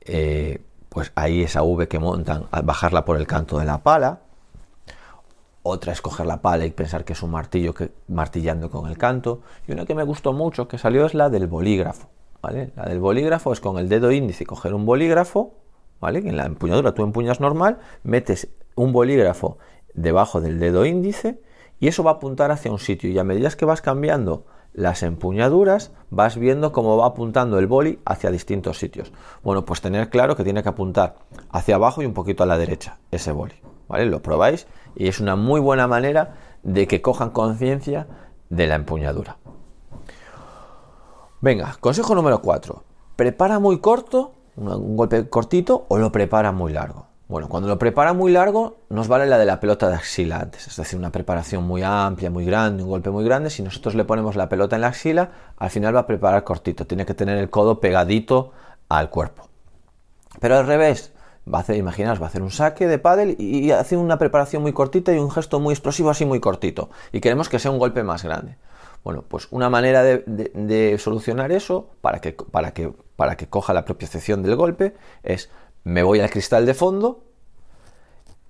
Eh, 0.00 0.60
pues 0.88 1.12
ahí 1.14 1.42
esa 1.42 1.62
V 1.62 1.88
que 1.88 1.98
montan, 1.98 2.46
bajarla 2.64 3.04
por 3.04 3.16
el 3.16 3.26
canto 3.26 3.58
de 3.58 3.64
la 3.64 3.82
pala. 3.82 4.20
Otra 5.62 5.92
es 5.92 6.02
coger 6.02 6.26
la 6.26 6.42
pala 6.42 6.66
y 6.66 6.70
pensar 6.70 7.04
que 7.04 7.12
es 7.12 7.22
un 7.22 7.30
martillo 7.30 7.72
que, 7.72 7.92
martillando 8.08 8.70
con 8.70 8.88
el 8.90 8.98
canto. 8.98 9.42
Y 9.66 9.72
una 9.72 9.86
que 9.86 9.94
me 9.94 10.02
gustó 10.02 10.32
mucho 10.32 10.66
que 10.66 10.76
salió 10.76 11.06
es 11.06 11.14
la 11.14 11.30
del 11.30 11.46
bolígrafo. 11.46 12.08
¿vale? 12.42 12.72
La 12.76 12.84
del 12.86 12.98
bolígrafo 12.98 13.52
es 13.52 13.60
con 13.60 13.78
el 13.78 13.88
dedo 13.88 14.10
índice 14.10 14.44
coger 14.44 14.74
un 14.74 14.84
bolígrafo. 14.84 15.54
¿Vale? 16.02 16.18
En 16.18 16.36
la 16.36 16.44
empuñadura 16.44 16.92
tú 16.92 17.04
empuñas 17.04 17.40
normal, 17.40 17.78
metes 18.02 18.48
un 18.74 18.92
bolígrafo 18.92 19.56
debajo 19.94 20.40
del 20.40 20.58
dedo 20.58 20.84
índice 20.84 21.40
y 21.78 21.88
eso 21.88 22.02
va 22.02 22.10
a 22.10 22.14
apuntar 22.14 22.50
hacia 22.50 22.72
un 22.72 22.80
sitio. 22.80 23.08
Y 23.08 23.18
a 23.18 23.24
medida 23.24 23.48
que 23.50 23.64
vas 23.64 23.80
cambiando 23.80 24.44
las 24.74 25.02
empuñaduras, 25.04 25.92
vas 26.10 26.36
viendo 26.36 26.72
cómo 26.72 26.96
va 26.96 27.06
apuntando 27.06 27.58
el 27.58 27.68
boli 27.68 28.00
hacia 28.04 28.30
distintos 28.30 28.78
sitios. 28.78 29.12
Bueno, 29.44 29.64
pues 29.64 29.80
tener 29.80 30.10
claro 30.10 30.34
que 30.34 30.44
tiene 30.44 30.62
que 30.62 30.68
apuntar 30.68 31.16
hacia 31.50 31.76
abajo 31.76 32.02
y 32.02 32.06
un 32.06 32.14
poquito 32.14 32.42
a 32.42 32.46
la 32.46 32.58
derecha 32.58 32.98
ese 33.12 33.30
boli. 33.30 33.54
¿Vale? 33.88 34.06
Lo 34.06 34.22
probáis 34.22 34.66
y 34.96 35.06
es 35.06 35.20
una 35.20 35.36
muy 35.36 35.60
buena 35.60 35.86
manera 35.86 36.34
de 36.64 36.88
que 36.88 37.00
cojan 37.00 37.30
conciencia 37.30 38.08
de 38.48 38.66
la 38.66 38.74
empuñadura. 38.74 39.36
Venga, 41.40 41.76
consejo 41.78 42.14
número 42.14 42.42
4. 42.42 42.82
¿Prepara 43.16 43.58
muy 43.58 43.78
corto, 43.78 44.32
un 44.56 44.96
golpe 44.96 45.28
cortito, 45.28 45.86
o 45.88 45.98
lo 45.98 46.12
prepara 46.12 46.52
muy 46.52 46.72
largo? 46.72 47.06
Bueno, 47.28 47.48
cuando 47.48 47.68
lo 47.68 47.78
prepara 47.78 48.12
muy 48.12 48.30
largo, 48.30 48.76
nos 48.90 49.08
vale 49.08 49.26
la 49.26 49.38
de 49.38 49.46
la 49.46 49.58
pelota 49.58 49.88
de 49.88 49.94
axila 49.94 50.40
antes, 50.40 50.66
es 50.66 50.76
decir, 50.76 50.98
una 50.98 51.10
preparación 51.10 51.64
muy 51.64 51.82
amplia, 51.82 52.30
muy 52.30 52.44
grande, 52.44 52.82
un 52.82 52.90
golpe 52.90 53.08
muy 53.08 53.24
grande. 53.24 53.48
Si 53.48 53.62
nosotros 53.62 53.94
le 53.94 54.04
ponemos 54.04 54.36
la 54.36 54.50
pelota 54.50 54.76
en 54.76 54.82
la 54.82 54.88
axila, 54.88 55.30
al 55.56 55.70
final 55.70 55.96
va 55.96 56.00
a 56.00 56.06
preparar 56.06 56.44
cortito, 56.44 56.86
tiene 56.86 57.06
que 57.06 57.14
tener 57.14 57.38
el 57.38 57.48
codo 57.48 57.80
pegadito 57.80 58.52
al 58.90 59.08
cuerpo. 59.08 59.48
Pero 60.40 60.58
al 60.58 60.66
revés, 60.66 61.12
va 61.52 61.58
a 61.58 61.60
hacer, 61.62 61.76
imaginaos, 61.76 62.20
va 62.20 62.26
a 62.26 62.28
hacer 62.28 62.42
un 62.42 62.50
saque 62.50 62.86
de 62.86 62.98
pádel 62.98 63.36
y, 63.38 63.70
hace 63.70 63.96
una 63.96 64.18
preparación 64.18 64.62
muy 64.62 64.72
cortita 64.72 65.14
y 65.14 65.18
un 65.18 65.30
gesto 65.30 65.60
muy 65.60 65.72
explosivo 65.72 66.10
así 66.10 66.24
muy 66.24 66.40
cortito. 66.40 66.90
Y 67.12 67.20
queremos 67.20 67.48
que 67.48 67.58
sea 67.58 67.70
un 67.70 67.78
golpe 67.78 68.02
más 68.02 68.22
grande. 68.24 68.56
Bueno, 69.04 69.24
pues 69.26 69.48
una 69.50 69.68
manera 69.68 70.02
de, 70.02 70.96
solucionar 70.98 71.50
eso 71.50 71.90
para 72.00 72.20
que, 72.20 72.36
coja 73.50 73.74
la 73.74 73.84
propia 73.84 74.08
sección 74.08 74.42
del 74.42 74.56
golpe 74.56 74.94
es 75.22 75.50
me 75.84 76.02
voy 76.02 76.20
al 76.20 76.30
cristal 76.30 76.64
de 76.66 76.74
fondo, 76.74 77.24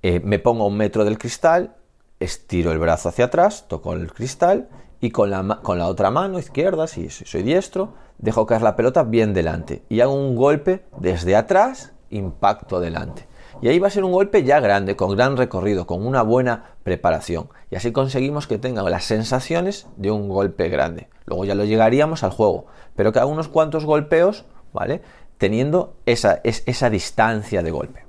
eh, 0.02 0.20
me 0.20 0.38
pongo 0.38 0.66
un 0.66 0.76
metro 0.76 1.04
del 1.04 1.16
cristal, 1.16 1.76
estiro 2.20 2.72
el 2.72 2.78
brazo 2.78 3.08
hacia 3.08 3.26
atrás, 3.26 3.66
toco 3.68 3.94
el 3.94 4.12
cristal 4.12 4.68
y 5.00 5.10
con 5.10 5.30
la 5.30 5.86
otra 5.86 6.10
mano 6.10 6.38
izquierda, 6.38 6.86
si 6.86 7.08
soy 7.08 7.42
diestro, 7.42 7.94
dejo 8.18 8.46
caer 8.46 8.62
la 8.62 8.76
pelota 8.76 9.02
bien 9.04 9.32
delante 9.32 9.82
y 9.88 10.00
hago 10.00 10.14
un 10.14 10.36
golpe 10.36 10.84
desde 10.98 11.34
atrás 11.34 11.92
impacto 12.10 12.78
delante. 12.78 13.26
Y 13.60 13.68
ahí 13.68 13.78
va 13.78 13.88
a 13.88 13.90
ser 13.90 14.04
un 14.04 14.12
golpe 14.12 14.44
ya 14.44 14.60
grande, 14.60 14.96
con 14.96 15.16
gran 15.16 15.36
recorrido, 15.36 15.86
con 15.86 16.06
una 16.06 16.22
buena 16.22 16.71
preparación. 16.82 17.48
Y 17.70 17.76
así 17.76 17.92
conseguimos 17.92 18.46
que 18.46 18.58
tengan 18.58 18.90
las 18.90 19.04
sensaciones 19.04 19.86
de 19.96 20.10
un 20.10 20.28
golpe 20.28 20.68
grande. 20.68 21.08
Luego 21.26 21.44
ya 21.44 21.54
lo 21.54 21.64
llegaríamos 21.64 22.22
al 22.22 22.30
juego. 22.30 22.66
Pero 22.96 23.12
que 23.12 23.18
haga 23.18 23.26
unos 23.26 23.48
cuantos 23.48 23.84
golpeos, 23.84 24.44
¿vale? 24.72 25.02
Teniendo 25.38 25.94
esa, 26.06 26.40
esa 26.44 26.90
distancia 26.90 27.62
de 27.62 27.70
golpe. 27.70 28.04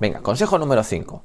Venga, 0.00 0.20
consejo 0.20 0.58
número 0.58 0.82
5. 0.82 1.22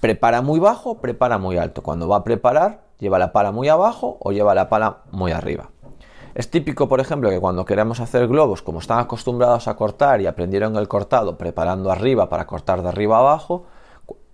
Prepara 0.00 0.42
muy 0.42 0.60
bajo, 0.60 1.00
prepara 1.00 1.38
muy 1.38 1.56
alto. 1.56 1.82
Cuando 1.82 2.08
va 2.08 2.16
a 2.18 2.24
preparar, 2.24 2.82
lleva 2.98 3.18
la 3.18 3.32
pala 3.32 3.52
muy 3.52 3.68
abajo 3.68 4.18
o 4.20 4.32
lleva 4.32 4.54
la 4.54 4.68
pala 4.68 4.98
muy 5.10 5.32
arriba. 5.32 5.70
Es 6.34 6.50
típico, 6.50 6.88
por 6.88 7.00
ejemplo, 7.00 7.30
que 7.30 7.40
cuando 7.40 7.64
queremos 7.64 8.00
hacer 8.00 8.26
globos, 8.26 8.60
como 8.60 8.80
están 8.80 8.98
acostumbrados 8.98 9.68
a 9.68 9.76
cortar 9.76 10.20
y 10.20 10.26
aprendieron 10.26 10.76
el 10.76 10.88
cortado 10.88 11.38
preparando 11.38 11.92
arriba 11.92 12.28
para 12.28 12.46
cortar 12.46 12.82
de 12.82 12.88
arriba 12.88 13.18
abajo, 13.18 13.66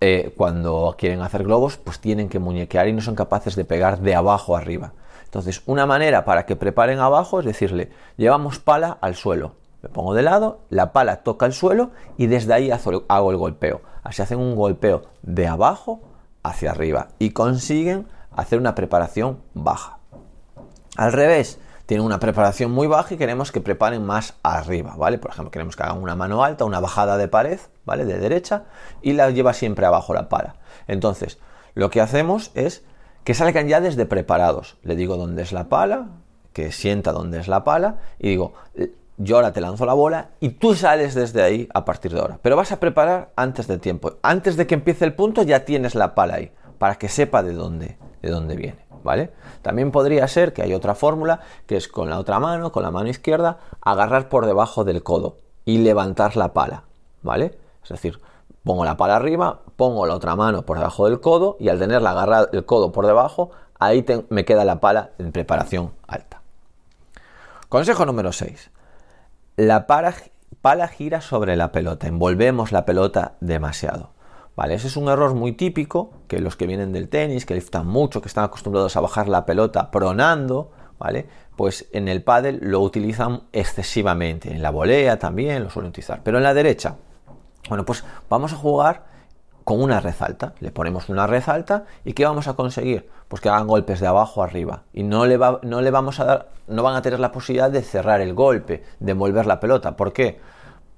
eh, 0.00 0.32
cuando 0.36 0.94
quieren 0.98 1.20
hacer 1.20 1.44
globos, 1.44 1.76
pues 1.76 2.00
tienen 2.00 2.28
que 2.28 2.38
muñequear 2.38 2.88
y 2.88 2.92
no 2.92 3.00
son 3.00 3.14
capaces 3.14 3.54
de 3.56 3.64
pegar 3.64 4.00
de 4.00 4.14
abajo 4.14 4.56
arriba. 4.56 4.94
Entonces, 5.24 5.62
una 5.66 5.86
manera 5.86 6.24
para 6.24 6.46
que 6.46 6.56
preparen 6.56 6.98
abajo 6.98 7.40
es 7.40 7.46
decirle, 7.46 7.90
llevamos 8.16 8.58
pala 8.58 8.98
al 9.00 9.14
suelo. 9.14 9.52
Me 9.82 9.88
pongo 9.88 10.14
de 10.14 10.22
lado, 10.22 10.60
la 10.68 10.92
pala 10.92 11.22
toca 11.22 11.46
el 11.46 11.52
suelo 11.52 11.90
y 12.16 12.26
desde 12.26 12.52
ahí 12.52 12.70
hago 12.70 13.30
el 13.30 13.36
golpeo. 13.36 13.82
Así 14.02 14.22
hacen 14.22 14.38
un 14.38 14.56
golpeo 14.56 15.02
de 15.22 15.46
abajo 15.46 16.00
hacia 16.42 16.70
arriba 16.70 17.08
y 17.18 17.30
consiguen 17.30 18.06
hacer 18.32 18.58
una 18.58 18.74
preparación 18.74 19.40
baja. 19.54 19.98
Al 20.96 21.12
revés, 21.12 21.60
tienen 21.90 22.06
una 22.06 22.20
preparación 22.20 22.70
muy 22.70 22.86
baja 22.86 23.14
y 23.14 23.16
queremos 23.16 23.50
que 23.50 23.60
preparen 23.60 24.06
más 24.06 24.34
arriba, 24.44 24.94
¿vale? 24.96 25.18
Por 25.18 25.32
ejemplo, 25.32 25.50
queremos 25.50 25.74
que 25.74 25.82
hagan 25.82 26.00
una 26.00 26.14
mano 26.14 26.44
alta, 26.44 26.64
una 26.64 26.78
bajada 26.78 27.16
de 27.16 27.26
pared, 27.26 27.58
¿vale? 27.84 28.04
De 28.04 28.16
derecha 28.16 28.62
y 29.02 29.14
la 29.14 29.28
lleva 29.30 29.52
siempre 29.54 29.84
abajo 29.86 30.14
la 30.14 30.28
pala. 30.28 30.54
Entonces, 30.86 31.40
lo 31.74 31.90
que 31.90 32.00
hacemos 32.00 32.52
es 32.54 32.84
que 33.24 33.34
salgan 33.34 33.66
ya 33.66 33.80
desde 33.80 34.06
preparados. 34.06 34.76
Le 34.84 34.94
digo 34.94 35.16
dónde 35.16 35.42
es 35.42 35.50
la 35.50 35.68
pala, 35.68 36.10
que 36.52 36.70
sienta 36.70 37.10
dónde 37.10 37.40
es 37.40 37.48
la 37.48 37.64
pala 37.64 37.96
y 38.20 38.28
digo, 38.28 38.52
yo 39.16 39.34
ahora 39.34 39.52
te 39.52 39.60
lanzo 39.60 39.84
la 39.84 39.94
bola 39.94 40.28
y 40.38 40.50
tú 40.50 40.76
sales 40.76 41.16
desde 41.16 41.42
ahí 41.42 41.68
a 41.74 41.84
partir 41.84 42.12
de 42.12 42.20
ahora. 42.20 42.38
Pero 42.40 42.54
vas 42.54 42.70
a 42.70 42.78
preparar 42.78 43.32
antes 43.34 43.66
de 43.66 43.78
tiempo. 43.78 44.12
Antes 44.22 44.56
de 44.56 44.68
que 44.68 44.76
empiece 44.76 45.04
el 45.04 45.14
punto 45.14 45.42
ya 45.42 45.64
tienes 45.64 45.96
la 45.96 46.14
pala 46.14 46.36
ahí, 46.36 46.52
para 46.80 46.94
que 46.94 47.10
sepa 47.10 47.42
de 47.42 47.52
dónde, 47.52 47.98
de 48.22 48.30
dónde 48.30 48.56
viene. 48.56 48.86
¿vale? 49.02 49.32
También 49.60 49.90
podría 49.90 50.26
ser 50.28 50.54
que 50.54 50.62
hay 50.62 50.72
otra 50.72 50.94
fórmula, 50.94 51.40
que 51.66 51.76
es 51.76 51.88
con 51.88 52.08
la 52.08 52.18
otra 52.18 52.40
mano, 52.40 52.72
con 52.72 52.82
la 52.82 52.90
mano 52.90 53.10
izquierda, 53.10 53.58
agarrar 53.82 54.30
por 54.30 54.46
debajo 54.46 54.82
del 54.84 55.02
codo 55.02 55.36
y 55.66 55.78
levantar 55.78 56.36
la 56.36 56.54
pala, 56.54 56.84
¿vale? 57.20 57.58
Es 57.82 57.90
decir, 57.90 58.18
pongo 58.64 58.86
la 58.86 58.96
pala 58.96 59.16
arriba, 59.16 59.60
pongo 59.76 60.06
la 60.06 60.14
otra 60.14 60.36
mano 60.36 60.62
por 60.62 60.78
debajo 60.78 61.04
del 61.06 61.20
codo 61.20 61.58
y 61.60 61.68
al 61.68 61.78
tenerla 61.78 62.48
el 62.50 62.64
codo 62.64 62.92
por 62.92 63.06
debajo, 63.06 63.50
ahí 63.78 64.04
me 64.30 64.46
queda 64.46 64.64
la 64.64 64.80
pala 64.80 65.10
en 65.18 65.32
preparación 65.32 65.92
alta. 66.06 66.40
Consejo 67.68 68.06
número 68.06 68.32
6. 68.32 68.70
La 69.56 69.86
pala 69.86 70.88
gira 70.88 71.20
sobre 71.20 71.56
la 71.56 71.72
pelota, 71.72 72.06
envolvemos 72.06 72.72
la 72.72 72.86
pelota 72.86 73.34
demasiado. 73.40 74.10
¿Vale? 74.60 74.74
Ese 74.74 74.88
es 74.88 74.98
un 74.98 75.08
error 75.08 75.32
muy 75.34 75.52
típico 75.52 76.10
que 76.28 76.38
los 76.38 76.54
que 76.54 76.66
vienen 76.66 76.92
del 76.92 77.08
tenis, 77.08 77.46
que 77.46 77.54
liftan 77.54 77.86
mucho, 77.86 78.20
que 78.20 78.28
están 78.28 78.44
acostumbrados 78.44 78.94
a 78.94 79.00
bajar 79.00 79.26
la 79.26 79.46
pelota 79.46 79.90
pronando, 79.90 80.70
¿vale? 80.98 81.26
Pues 81.56 81.88
en 81.92 82.08
el 82.08 82.22
pádel 82.22 82.58
lo 82.60 82.80
utilizan 82.80 83.44
excesivamente, 83.52 84.52
en 84.52 84.60
la 84.60 84.68
volea 84.68 85.18
también 85.18 85.64
lo 85.64 85.70
suelen 85.70 85.88
utilizar, 85.88 86.20
pero 86.22 86.36
en 86.36 86.42
la 86.42 86.52
derecha, 86.52 86.96
bueno, 87.70 87.86
pues 87.86 88.04
vamos 88.28 88.52
a 88.52 88.56
jugar 88.56 89.04
con 89.64 89.80
una 89.80 89.98
rezalta, 89.98 90.52
le 90.60 90.70
ponemos 90.70 91.08
una 91.08 91.26
rezalta 91.26 91.86
y 92.04 92.12
¿qué 92.12 92.26
vamos 92.26 92.46
a 92.46 92.52
conseguir? 92.52 93.08
Pues 93.28 93.40
que 93.40 93.48
hagan 93.48 93.66
golpes 93.66 93.98
de 93.98 94.08
abajo 94.08 94.42
arriba 94.42 94.82
y 94.92 95.04
no 95.04 95.24
le, 95.24 95.38
va, 95.38 95.60
no 95.62 95.80
le 95.80 95.90
vamos 95.90 96.20
a 96.20 96.26
dar, 96.26 96.50
no 96.68 96.82
van 96.82 96.96
a 96.96 97.00
tener 97.00 97.18
la 97.18 97.32
posibilidad 97.32 97.70
de 97.70 97.80
cerrar 97.80 98.20
el 98.20 98.34
golpe, 98.34 98.84
de 98.98 99.12
envolver 99.12 99.46
la 99.46 99.58
pelota, 99.58 99.96
¿por 99.96 100.12
qué? 100.12 100.38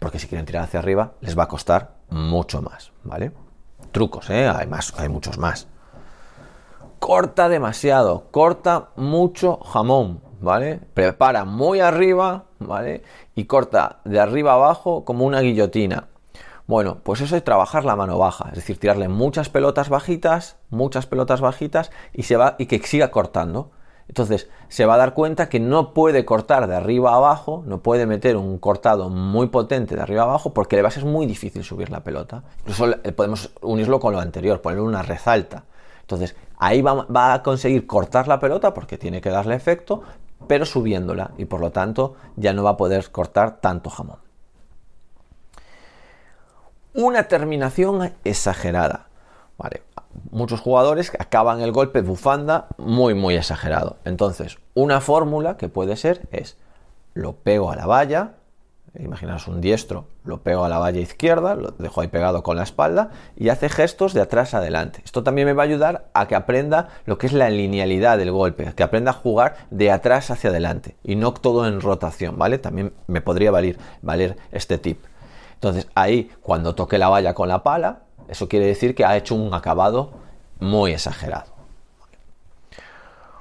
Porque 0.00 0.18
si 0.18 0.26
quieren 0.26 0.46
tirar 0.46 0.64
hacia 0.64 0.80
arriba 0.80 1.12
les 1.20 1.38
va 1.38 1.44
a 1.44 1.48
costar 1.48 1.92
mucho 2.10 2.60
más, 2.60 2.90
¿vale? 3.04 3.30
Trucos, 3.92 4.30
¿eh? 4.30 4.48
hay, 4.48 4.68
hay 4.96 5.08
muchos 5.08 5.38
más. 5.38 5.68
Corta 6.98 7.48
demasiado, 7.48 8.24
corta 8.30 8.88
mucho 8.96 9.58
jamón, 9.58 10.20
¿vale? 10.40 10.80
Prepara 10.94 11.44
muy 11.44 11.80
arriba, 11.80 12.44
¿vale? 12.58 13.02
Y 13.34 13.44
corta 13.44 14.00
de 14.04 14.20
arriba 14.20 14.54
abajo 14.54 15.04
como 15.04 15.24
una 15.24 15.40
guillotina. 15.40 16.08
Bueno, 16.66 16.98
pues 17.02 17.20
eso 17.20 17.36
es 17.36 17.44
trabajar 17.44 17.84
la 17.84 17.96
mano 17.96 18.18
baja, 18.18 18.48
es 18.50 18.54
decir, 18.54 18.78
tirarle 18.78 19.08
muchas 19.08 19.48
pelotas 19.48 19.88
bajitas, 19.88 20.56
muchas 20.70 21.06
pelotas 21.06 21.40
bajitas 21.40 21.90
y 22.12 22.22
se 22.22 22.36
va 22.36 22.54
y 22.58 22.66
que 22.66 22.78
siga 22.78 23.10
cortando. 23.10 23.72
Entonces 24.12 24.46
se 24.68 24.84
va 24.84 24.96
a 24.96 24.98
dar 24.98 25.14
cuenta 25.14 25.48
que 25.48 25.58
no 25.58 25.94
puede 25.94 26.26
cortar 26.26 26.66
de 26.66 26.76
arriba 26.76 27.12
a 27.12 27.16
abajo, 27.16 27.62
no 27.64 27.78
puede 27.78 28.04
meter 28.04 28.36
un 28.36 28.58
cortado 28.58 29.08
muy 29.08 29.46
potente 29.46 29.96
de 29.96 30.02
arriba 30.02 30.20
a 30.20 30.24
abajo 30.24 30.52
porque 30.52 30.76
le 30.76 30.82
va 30.82 30.88
a 30.88 30.90
ser 30.90 31.06
muy 31.06 31.24
difícil 31.24 31.64
subir 31.64 31.88
la 31.88 32.00
pelota. 32.00 32.42
Incluso 32.58 32.94
podemos 33.16 33.52
unirlo 33.62 34.00
con 34.00 34.12
lo 34.12 34.20
anterior, 34.20 34.60
ponerle 34.60 34.84
una 34.84 35.00
resalta. 35.00 35.64
Entonces 36.02 36.36
ahí 36.58 36.82
va, 36.82 37.32
a 37.32 37.42
conseguir 37.42 37.86
cortar 37.86 38.28
la 38.28 38.38
pelota 38.38 38.74
porque 38.74 38.98
tiene 38.98 39.22
que 39.22 39.30
darle 39.30 39.54
efecto, 39.54 40.02
pero 40.46 40.66
subiéndola 40.66 41.30
y 41.38 41.46
por 41.46 41.60
lo 41.60 41.70
tanto 41.70 42.16
ya 42.36 42.52
no 42.52 42.62
va 42.62 42.72
a 42.72 42.76
poder 42.76 43.10
cortar 43.10 43.62
tanto 43.62 43.88
jamón. 43.88 44.18
Una 46.92 47.28
terminación 47.28 48.12
exagerada. 48.24 49.06
Muchos 50.30 50.60
jugadores 50.60 51.12
acaban 51.18 51.60
el 51.60 51.72
golpe 51.72 52.00
bufanda 52.02 52.66
muy 52.78 53.14
muy 53.14 53.36
exagerado. 53.36 53.96
Entonces, 54.04 54.58
una 54.74 55.00
fórmula 55.00 55.56
que 55.56 55.68
puede 55.68 55.96
ser 55.96 56.28
es 56.32 56.56
lo 57.14 57.34
pego 57.34 57.70
a 57.70 57.76
la 57.76 57.86
valla, 57.86 58.32
imaginaos 58.98 59.48
un 59.48 59.60
diestro, 59.60 60.06
lo 60.24 60.42
pego 60.42 60.64
a 60.64 60.68
la 60.68 60.78
valla 60.78 61.00
izquierda, 61.00 61.54
lo 61.54 61.70
dejo 61.70 62.00
ahí 62.00 62.08
pegado 62.08 62.42
con 62.42 62.56
la 62.56 62.62
espalda 62.62 63.10
y 63.36 63.48
hace 63.48 63.68
gestos 63.68 64.12
de 64.12 64.20
atrás 64.20 64.54
adelante. 64.54 65.00
Esto 65.04 65.22
también 65.22 65.46
me 65.46 65.54
va 65.54 65.62
a 65.62 65.66
ayudar 65.66 66.08
a 66.12 66.28
que 66.28 66.34
aprenda 66.34 66.88
lo 67.06 67.18
que 67.18 67.26
es 67.26 67.32
la 67.32 67.48
linealidad 67.48 68.18
del 68.18 68.30
golpe, 68.30 68.72
que 68.74 68.82
aprenda 68.82 69.12
a 69.12 69.14
jugar 69.14 69.56
de 69.70 69.90
atrás 69.90 70.30
hacia 70.30 70.50
adelante 70.50 70.96
y 71.02 71.16
no 71.16 71.32
todo 71.32 71.66
en 71.66 71.80
rotación, 71.80 72.38
¿vale? 72.38 72.58
También 72.58 72.92
me 73.06 73.20
podría 73.20 73.50
valer, 73.50 73.78
valer 74.02 74.36
este 74.50 74.78
tip. 74.78 75.02
Entonces, 75.54 75.86
ahí 75.94 76.30
cuando 76.42 76.74
toque 76.74 76.98
la 76.98 77.08
valla 77.08 77.34
con 77.34 77.48
la 77.48 77.62
pala, 77.62 78.00
eso 78.32 78.48
quiere 78.48 78.66
decir 78.66 78.94
que 78.94 79.04
ha 79.04 79.14
hecho 79.14 79.34
un 79.34 79.52
acabado 79.52 80.12
muy 80.58 80.92
exagerado. 80.92 81.52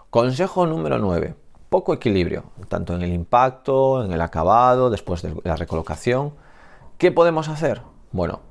Consejo 0.09 0.67
número 0.67 0.99
9. 0.99 1.33
Poco 1.69 1.93
equilibrio, 1.93 2.43
tanto 2.67 2.93
en 2.93 3.01
el 3.01 3.13
impacto, 3.13 4.03
en 4.03 4.11
el 4.11 4.19
acabado, 4.19 4.89
después 4.89 5.21
de 5.21 5.33
la 5.45 5.55
recolocación. 5.55 6.33
¿Qué 6.97 7.09
podemos 7.13 7.47
hacer? 7.47 7.83
Bueno, 8.11 8.41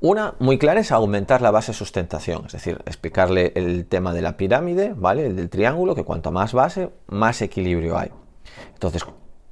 una 0.00 0.34
muy 0.38 0.56
clara 0.56 0.80
es 0.80 0.92
aumentar 0.92 1.42
la 1.42 1.50
base 1.50 1.72
de 1.72 1.78
sustentación, 1.78 2.46
es 2.46 2.52
decir, 2.52 2.80
explicarle 2.86 3.52
el 3.54 3.84
tema 3.84 4.14
de 4.14 4.22
la 4.22 4.38
pirámide, 4.38 4.94
¿vale? 4.96 5.26
El 5.26 5.36
del 5.36 5.50
triángulo, 5.50 5.94
que 5.94 6.04
cuanto 6.04 6.32
más 6.32 6.54
base, 6.54 6.88
más 7.08 7.42
equilibrio 7.42 7.98
hay. 7.98 8.10
Entonces, 8.72 9.04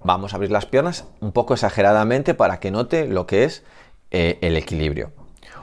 vamos 0.02 0.32
a 0.32 0.37
abrir 0.37 0.50
las 0.50 0.64
piernas 0.64 1.06
un 1.20 1.32
poco 1.32 1.52
exageradamente 1.52 2.32
para 2.32 2.61
que 2.61 2.70
note 2.70 3.06
lo 3.06 3.26
que 3.26 3.44
es 3.44 3.62
eh, 4.11 4.38
el 4.40 4.56
equilibrio. 4.56 5.19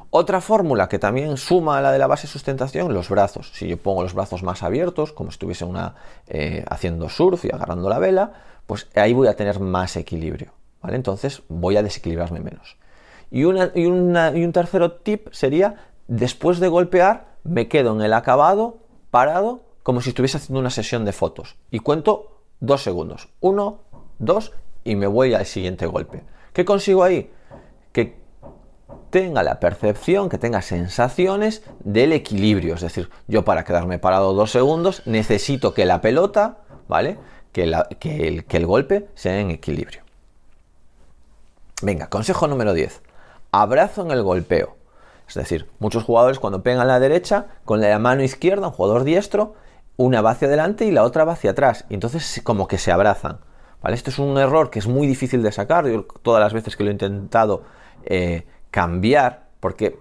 Otra 0.09 0.39
fórmula 0.39 0.87
que 0.87 0.99
también 0.99 1.35
suma 1.37 1.77
a 1.77 1.81
la 1.81 1.91
de 1.91 1.99
la 1.99 2.07
base 2.07 2.27
sustentación, 2.27 2.93
los 2.93 3.09
brazos. 3.09 3.51
Si 3.53 3.67
yo 3.67 3.77
pongo 3.77 4.03
los 4.03 4.13
brazos 4.13 4.41
más 4.41 4.63
abiertos, 4.63 5.11
como 5.11 5.31
si 5.31 5.35
estuviese 5.35 5.65
una, 5.65 5.95
eh, 6.27 6.63
haciendo 6.69 7.09
surf 7.09 7.43
y 7.45 7.49
agarrando 7.49 7.89
la 7.89 7.99
vela, 7.99 8.31
pues 8.65 8.87
ahí 8.95 9.13
voy 9.13 9.27
a 9.27 9.35
tener 9.35 9.59
más 9.59 9.97
equilibrio. 9.97 10.53
¿vale? 10.81 10.95
Entonces 10.95 11.41
voy 11.49 11.77
a 11.77 11.83
desequilibrarme 11.83 12.39
menos. 12.39 12.77
Y, 13.31 13.41
y, 13.41 13.85
un 13.85 14.51
tercero 14.53 14.93
tip 14.93 15.27
sería, 15.31 15.75
después 16.07 16.59
de 16.59 16.69
golpear, 16.69 17.35
me 17.43 17.67
quedo 17.67 17.93
en 17.93 18.01
el 18.01 18.13
acabado, 18.13 18.77
parado, 19.11 19.61
como 19.83 20.01
si 20.01 20.09
estuviese 20.09 20.37
haciendo 20.37 20.59
una 20.59 20.69
sesión 20.69 21.03
de 21.03 21.11
fotos. 21.11 21.55
Y 21.69 21.79
cuento 21.79 22.41
dos 22.59 22.83
segundos. 22.83 23.29
Uno, 23.41 23.79
dos, 24.19 24.53
y 24.83 24.95
me 24.95 25.07
voy 25.07 25.33
al 25.33 25.45
siguiente 25.45 25.85
golpe. 25.85 26.23
¿Qué 26.53 26.63
consigo 26.63 27.03
ahí? 27.03 27.29
Que 27.91 28.17
tenga 29.09 29.43
la 29.43 29.59
percepción, 29.59 30.29
que 30.29 30.37
tenga 30.37 30.61
sensaciones 30.61 31.63
del 31.83 32.13
equilibrio. 32.13 32.75
Es 32.75 32.81
decir, 32.81 33.09
yo 33.27 33.45
para 33.45 33.63
quedarme 33.63 33.99
parado 33.99 34.33
dos 34.33 34.51
segundos 34.51 35.01
necesito 35.05 35.73
que 35.73 35.85
la 35.85 36.01
pelota, 36.01 36.59
¿vale? 36.87 37.17
Que, 37.51 37.63
el, 37.63 38.45
que 38.45 38.57
el 38.57 38.65
golpe 38.65 39.07
sea 39.15 39.39
en 39.39 39.51
equilibrio. 39.51 40.01
Venga, 41.81 42.07
consejo 42.07 42.47
número 42.47 42.73
10. 42.73 43.01
Abrazo 43.51 44.03
en 44.03 44.11
el 44.11 44.23
golpeo. 44.23 44.77
Es 45.27 45.35
decir, 45.35 45.69
muchos 45.79 46.03
jugadores 46.03 46.39
cuando 46.39 46.63
pegan 46.63 46.87
la 46.87 46.99
derecha, 46.99 47.47
con 47.65 47.81
la 47.81 47.99
mano 47.99 48.23
izquierda, 48.23 48.67
un 48.67 48.73
jugador 48.73 49.03
diestro, 49.03 49.55
una 49.97 50.21
va 50.21 50.31
hacia 50.31 50.47
adelante 50.47 50.85
y 50.85 50.91
la 50.91 51.03
otra 51.03 51.25
va 51.25 51.33
hacia 51.33 51.51
atrás. 51.51 51.85
Y 51.89 51.95
entonces 51.95 52.41
como 52.43 52.67
que 52.67 52.77
se 52.77 52.91
abrazan. 52.91 53.39
¿vale? 53.81 53.95
Esto 53.95 54.09
es 54.09 54.19
un 54.19 54.37
error 54.37 54.69
que 54.69 54.79
es 54.79 54.87
muy 54.87 55.05
difícil 55.07 55.43
de 55.43 55.51
sacar. 55.51 55.87
Yo 55.87 56.05
todas 56.21 56.41
las 56.41 56.53
veces 56.53 56.75
que 56.77 56.83
lo 56.83 56.89
he 56.89 56.93
intentado 56.93 57.63
eh, 58.05 58.45
cambiar, 58.71 59.47
porque 59.59 59.99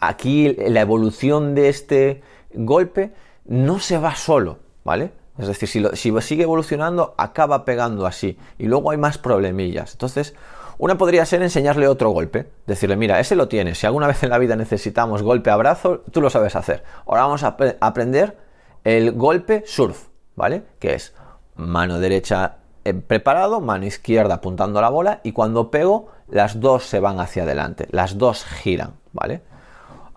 aquí 0.00 0.54
la 0.54 0.80
evolución 0.80 1.54
de 1.54 1.68
este 1.68 2.22
golpe 2.54 3.12
no 3.44 3.78
se 3.78 3.98
va 3.98 4.14
solo, 4.16 4.58
¿vale? 4.84 5.12
Es 5.38 5.48
decir, 5.48 5.68
si, 5.94 6.20
sigue 6.20 6.44
evolucionando, 6.44 7.14
acaba 7.18 7.64
pegando 7.64 8.06
así. 8.06 8.38
Y 8.58 8.66
luego 8.66 8.90
hay 8.90 8.96
más 8.96 9.18
problemillas. 9.18 9.92
Entonces, 9.92 10.34
una 10.78 10.96
podría 10.96 11.26
ser 11.26 11.42
enseñarle 11.42 11.88
otro 11.88 12.10
golpe. 12.10 12.48
Decirle, 12.66 12.96
mira, 12.96 13.20
ese 13.20 13.36
lo 13.36 13.48
tienes. 13.48 13.78
Si 13.78 13.86
alguna 13.86 14.06
vez 14.06 14.22
en 14.22 14.30
la 14.30 14.38
vida 14.38 14.56
necesitamos 14.56 15.22
golpe 15.22 15.50
a 15.50 15.56
brazo, 15.56 16.02
tú 16.10 16.20
lo 16.20 16.30
sabes 16.30 16.56
hacer. 16.56 16.84
Ahora 17.06 17.22
vamos 17.22 17.42
a 17.42 17.56
aprender 17.80 18.38
el 18.84 19.12
golpe 19.12 19.62
surf, 19.66 20.08
¿vale? 20.36 20.62
Que 20.78 20.94
es 20.94 21.14
mano 21.56 21.98
derecha 21.98 22.56
preparado, 22.94 23.60
mano 23.60 23.86
izquierda 23.86 24.34
apuntando 24.34 24.78
a 24.78 24.82
la 24.82 24.90
bola 24.90 25.20
y 25.22 25.32
cuando 25.32 25.70
pego 25.70 26.08
las 26.28 26.60
dos 26.60 26.84
se 26.84 27.00
van 27.00 27.20
hacia 27.20 27.44
adelante, 27.44 27.86
las 27.90 28.18
dos 28.18 28.44
giran, 28.44 28.94
¿vale? 29.12 29.42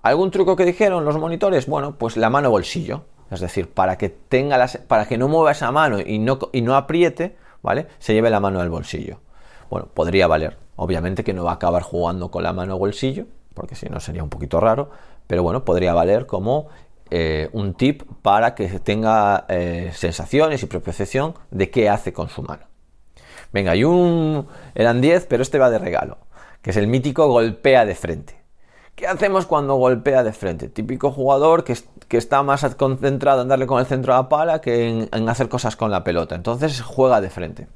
¿Algún 0.01 0.31
truco 0.31 0.55
que 0.55 0.65
dijeron 0.65 1.05
los 1.05 1.17
monitores? 1.17 1.67
Bueno, 1.67 1.95
pues 1.97 2.17
la 2.17 2.29
mano 2.29 2.49
bolsillo, 2.49 3.03
es 3.31 3.41
decir, 3.41 3.69
para 3.69 3.97
que 3.97 4.09
tenga 4.09 4.57
las, 4.57 4.77
para 4.77 5.05
que 5.05 5.17
no 5.17 5.27
mueva 5.27 5.51
esa 5.51 5.71
mano 5.71 5.99
y 5.99 6.19
no, 6.19 6.39
y 6.51 6.61
no 6.61 6.75
apriete, 6.75 7.35
¿vale? 7.61 7.87
Se 7.99 8.13
lleve 8.13 8.29
la 8.29 8.39
mano 8.39 8.61
al 8.61 8.69
bolsillo. 8.69 9.19
Bueno, 9.69 9.87
podría 9.93 10.27
valer. 10.27 10.57
Obviamente 10.77 11.23
que 11.23 11.33
no 11.33 11.43
va 11.43 11.51
a 11.51 11.55
acabar 11.55 11.83
jugando 11.83 12.31
con 12.31 12.43
la 12.43 12.53
mano 12.53 12.77
bolsillo, 12.77 13.25
porque 13.53 13.75
si 13.75 13.87
no 13.89 13.99
sería 13.99 14.23
un 14.23 14.29
poquito 14.29 14.59
raro, 14.59 14.89
pero 15.27 15.43
bueno, 15.43 15.65
podría 15.65 15.93
valer 15.93 16.25
como 16.25 16.69
eh, 17.11 17.49
un 17.53 17.73
tip 17.73 18.03
para 18.21 18.55
que 18.55 18.67
tenga 18.79 19.45
eh, 19.49 19.91
sensaciones 19.93 20.61
y 20.63 20.67
percepción 20.67 21.35
de 21.51 21.69
qué 21.69 21.89
hace 21.89 22.13
con 22.13 22.29
su 22.29 22.43
mano. 22.43 22.63
Venga, 23.51 23.71
hay 23.71 23.83
un... 23.83 24.47
eran 24.75 25.01
10, 25.01 25.25
pero 25.25 25.41
este 25.41 25.57
va 25.57 25.69
de 25.69 25.79
regalo, 25.79 26.17
que 26.61 26.69
es 26.69 26.77
el 26.77 26.87
mítico 26.87 27.27
golpea 27.27 27.85
de 27.85 27.95
frente. 27.95 28.39
¿Qué 28.99 29.07
hacemos 29.07 29.45
cuando 29.45 29.75
golpea 29.75 30.23
de 30.23 30.33
frente? 30.33 30.67
Típico 30.67 31.09
jugador 31.11 31.63
que, 31.63 31.77
está 32.17 32.43
más 32.43 32.65
concentrado 32.75 33.41
en 33.41 33.47
darle 33.47 33.65
con 33.65 33.79
el 33.79 33.85
centro 33.85 34.13
a 34.13 34.17
la 34.17 34.29
pala 34.29 34.59
que 34.59 35.07
en, 35.09 35.29
hacer 35.29 35.47
cosas 35.47 35.77
con 35.77 35.89
la 35.89 36.03
pelota. 36.03 36.35
Entonces 36.35 36.81
juega 36.81 37.21
de 37.21 37.29
frente. 37.29 37.67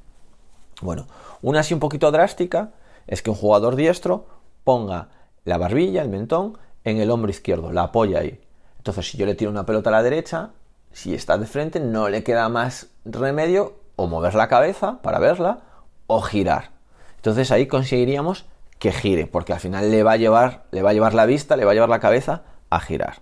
Bueno, 0.82 1.08
una 1.42 1.62
así 1.62 1.74
un 1.74 1.80
poquito 1.80 2.12
drástica 2.12 2.72
es 3.08 3.22
que 3.22 3.30
un 3.30 3.38
jugador 3.38 3.78
diestro 3.78 4.28
ponga 4.66 5.08
la 5.46 5.58
barbilla, 5.58 6.02
el 6.02 6.10
mentón, 6.10 6.58
en 6.84 6.98
el 6.98 7.10
hombro 7.10 7.32
izquierdo, 7.32 7.72
la 7.72 7.84
apoya 7.84 8.20
ahí. 8.20 8.43
Entonces, 8.84 9.12
si 9.12 9.18
yo 9.18 9.26
le 9.26 9.34
tiro 9.34 9.50
una 9.50 9.66
pelota 9.66 9.90
a 9.90 9.94
la 9.94 10.04
derecha, 10.04 10.50
si 10.92 11.16
está 11.16 11.38
de 11.38 11.46
frente, 11.46 11.80
no 11.80 12.10
le 12.10 12.22
queda 12.22 12.50
más 12.50 12.88
remedio 13.06 13.76
o 13.96 14.08
mover 14.08 14.36
la 14.36 14.50
cabeza 14.50 15.02
para 15.02 15.20
verla 15.20 15.62
o 16.08 16.22
girar. 16.22 16.72
Entonces 17.16 17.50
ahí 17.52 17.66
conseguiríamos 17.66 18.44
que 18.80 18.92
gire, 18.92 19.26
porque 19.26 19.54
al 19.54 19.62
final 19.62 19.90
le 19.90 20.04
va 20.04 20.12
a 20.12 20.18
llevar, 20.18 20.66
le 20.72 20.82
va 20.82 20.90
a 20.90 20.94
llevar 20.94 21.14
la 21.14 21.26
vista, 21.26 21.56
le 21.56 21.64
va 21.64 21.72
a 21.72 21.74
llevar 21.76 21.88
la 21.88 22.02
cabeza 22.02 22.42
a 22.70 22.82
girar. 22.82 23.22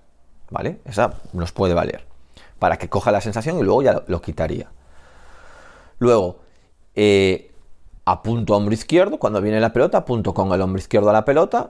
¿Vale? 0.49 0.79
Esa 0.83 1.13
nos 1.31 1.51
puede 1.51 1.75
valer. 1.75 2.07
Para 2.57 2.77
que 2.77 2.89
coja 2.89 3.11
la 3.11 3.21
sensación 3.21 3.59
y 3.59 3.61
luego 3.61 3.83
ya 3.83 4.03
lo, 4.07 4.19
quitaría. 4.19 4.71
Luego, 5.99 6.39
eh, 6.95 7.51
apunto 8.05 8.55
hombro 8.55 8.73
izquierdo, 8.73 9.19
cuando 9.19 9.39
viene 9.41 9.59
la 9.59 9.73
pelota, 9.73 9.99
apunto 9.99 10.33
con 10.33 10.51
el 10.53 10.61
hombro 10.61 10.79
izquierdo 10.79 11.11
a 11.11 11.13
la 11.13 11.23
pelota, 11.23 11.69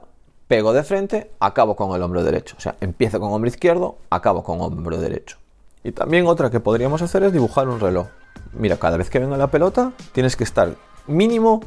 pego 0.52 0.74
de 0.74 0.84
frente, 0.84 1.32
acabo 1.40 1.78
con 1.78 1.96
el 1.96 2.04
hombro 2.04 2.26
derecho. 2.26 2.58
O 2.58 2.60
sea, 2.60 2.76
empiezo 2.82 3.22
con 3.22 3.32
hombro 3.32 3.48
izquierdo, 3.48 3.96
acabo 4.10 4.44
con 4.44 4.60
hombro 4.60 4.98
derecho. 4.98 5.38
Y 5.82 5.94
también 5.94 6.28
otra 6.28 6.50
que 6.50 6.60
podríamos 6.60 7.02
hacer 7.02 7.24
es 7.24 7.32
dibujar 7.32 7.70
un 7.70 7.80
reloj. 7.80 8.08
Mira, 8.52 8.76
cada 8.76 8.98
vez 8.98 9.10
que 9.10 9.20
venga 9.20 9.38
la 9.38 9.48
pelota, 9.48 9.94
tienes 10.12 10.36
que 10.36 10.44
estar 10.44 10.76
mínimo 11.08 11.62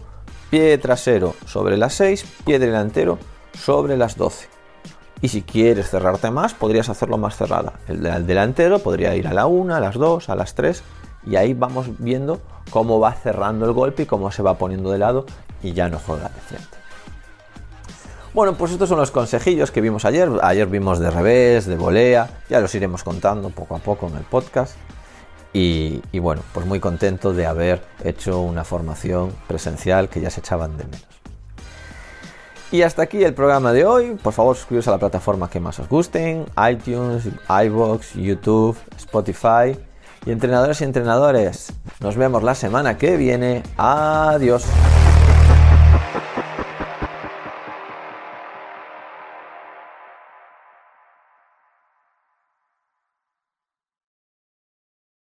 pie 0.50 0.76
trasero 0.76 1.34
sobre 1.46 1.78
las 1.78 1.94
6, 1.94 2.26
pie 2.44 2.58
delantero 2.58 3.16
sobre 3.58 3.96
las 3.96 4.18
12. 4.18 4.48
Y 5.22 5.28
si 5.28 5.40
quieres 5.40 5.88
cerrarte 5.88 6.30
más, 6.30 6.52
podrías 6.52 6.90
hacerlo 6.90 7.16
más 7.16 7.38
cerrada. 7.38 7.80
El, 7.88 8.26
delantero 8.26 8.80
podría 8.80 9.16
ir 9.16 9.26
a 9.28 9.32
la 9.32 9.46
1, 9.46 9.74
a 9.74 9.80
las 9.80 9.94
2, 9.94 10.28
a 10.28 10.34
las 10.34 10.54
3 10.54 10.82
y 11.26 11.36
ahí 11.36 11.54
vamos 11.54 11.86
viendo 12.00 12.42
cómo 12.68 13.00
va 13.00 13.14
cerrando 13.14 13.64
el 13.64 13.72
golpe 13.72 14.02
y 14.02 14.06
cómo 14.06 14.30
se 14.30 14.42
va 14.42 14.58
poniendo 14.58 14.90
de 14.90 14.98
lado 14.98 15.24
y 15.62 15.72
ya 15.72 15.88
no 15.88 15.98
juega 15.98 16.28
de 16.28 16.40
frente. 16.40 16.83
Bueno, 18.34 18.54
pues 18.54 18.72
estos 18.72 18.88
son 18.88 18.98
los 18.98 19.12
consejillos 19.12 19.70
que 19.70 19.80
vimos 19.80 20.04
ayer. 20.04 20.28
Ayer 20.42 20.66
vimos 20.66 20.98
de 20.98 21.08
revés, 21.08 21.66
de 21.66 21.76
volea, 21.76 22.28
ya 22.50 22.58
los 22.58 22.74
iremos 22.74 23.04
contando 23.04 23.50
poco 23.50 23.76
a 23.76 23.78
poco 23.78 24.08
en 24.08 24.16
el 24.16 24.24
podcast. 24.24 24.74
Y, 25.52 26.00
bueno, 26.18 26.42
pues 26.52 26.66
muy 26.66 26.80
contento 26.80 27.32
de 27.32 27.46
haber 27.46 27.80
hecho 28.02 28.40
una 28.40 28.64
formación 28.64 29.32
presencial 29.46 30.08
que 30.08 30.20
ya 30.20 30.30
se 30.30 30.40
echaban 30.40 30.76
de 30.76 30.82
menos. 30.82 31.06
Y 32.72 32.82
hasta 32.82 33.02
aquí 33.02 33.22
el 33.22 33.34
programa 33.34 33.72
de 33.72 33.86
hoy. 33.86 34.18
Por 34.20 34.32
favor, 34.32 34.56
suscribiros 34.56 34.88
a 34.88 34.90
la 34.90 34.98
plataforma 34.98 35.48
que 35.48 35.60
más 35.60 35.78
os 35.78 35.88
gusten: 35.88 36.44
iTunes, 36.68 37.28
iBox, 37.48 38.14
YouTube, 38.14 38.76
Spotify. 38.96 39.78
Y 40.26 40.32
entrenadores 40.32 40.80
y 40.80 40.84
entrenadores, 40.84 41.72
nos 42.00 42.16
vemos 42.16 42.42
la 42.42 42.56
semana 42.56 42.98
que 42.98 43.16
viene. 43.16 43.62
Adiós. 43.76 44.64